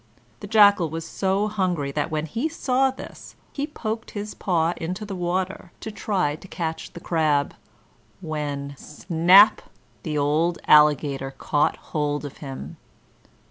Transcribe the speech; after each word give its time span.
The 0.39 0.47
Jackal 0.47 0.89
was 0.89 1.05
so 1.05 1.47
hungry 1.47 1.91
that 1.91 2.09
when 2.09 2.25
he 2.25 2.49
saw 2.49 2.89
this 2.89 3.35
he 3.53 3.67
poked 3.67 4.09
his 4.17 4.33
paw 4.33 4.73
into 4.77 5.05
the 5.05 5.13
water 5.13 5.71
to 5.79 5.91
try 5.91 6.35
to 6.37 6.47
catch 6.47 6.93
the 6.93 6.99
crab, 6.99 7.53
when 8.19 8.75
snap! 8.77 9.61
the 10.01 10.17
old 10.17 10.57
Alligator 10.65 11.35
caught 11.37 11.75
hold 11.77 12.25
of 12.25 12.37
him. 12.37 12.77